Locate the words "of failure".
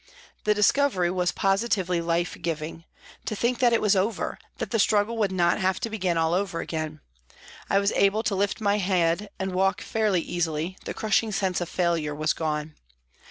11.61-12.13